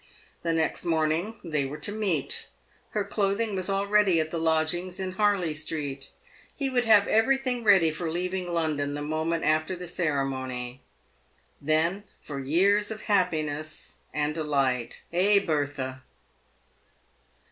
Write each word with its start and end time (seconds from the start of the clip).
The 0.41 0.51
next 0.51 0.83
morning, 0.83 1.39
they 1.43 1.63
were 1.63 1.77
to 1.77 1.91
meet. 1.91 2.47
Her 2.89 3.03
clothing 3.05 3.55
was 3.55 3.69
already 3.69 4.19
at 4.19 4.31
the 4.31 4.39
lodgings 4.39 4.99
in 4.99 5.11
Harley 5.11 5.53
street. 5.53 6.09
He 6.55 6.71
would 6.71 6.85
have 6.85 7.05
everything 7.07 7.63
ready 7.63 7.91
for 7.91 8.09
leaving 8.09 8.51
London 8.51 8.95
the 8.95 9.03
moment 9.03 9.43
after 9.43 9.75
the 9.75 9.87
ceremony. 9.87 10.81
Then 11.61 12.03
for 12.19 12.39
years 12.39 12.89
of 12.89 13.01
happiness 13.01 13.97
and 14.11 14.33
delight 14.33 15.03
—"eh, 15.13 15.37
Bertha 15.37 16.01